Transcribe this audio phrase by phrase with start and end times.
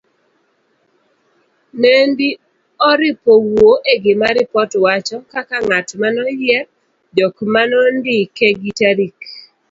[1.81, 2.27] Nendi
[2.89, 6.63] oripo wuo e gima ripot wacho ,kaka ngat manoyier,
[7.17, 9.17] jok manondike gi tarik.